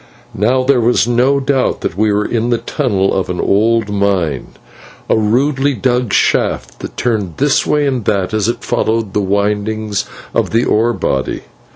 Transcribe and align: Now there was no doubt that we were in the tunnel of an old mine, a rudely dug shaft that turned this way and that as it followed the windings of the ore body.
Now 0.33 0.63
there 0.63 0.81
was 0.81 1.07
no 1.07 1.39
doubt 1.39 1.81
that 1.81 1.95
we 1.95 2.11
were 2.11 2.25
in 2.25 2.49
the 2.49 2.57
tunnel 2.57 3.13
of 3.13 3.29
an 3.29 3.39
old 3.39 3.91
mine, 3.91 4.47
a 5.07 5.15
rudely 5.15 5.75
dug 5.75 6.11
shaft 6.11 6.79
that 6.79 6.97
turned 6.97 7.35
this 7.37 7.67
way 7.67 7.85
and 7.85 8.03
that 8.05 8.33
as 8.33 8.47
it 8.47 8.63
followed 8.63 9.13
the 9.13 9.21
windings 9.21 10.05
of 10.33 10.49
the 10.49 10.65
ore 10.65 10.93
body. 10.93 11.41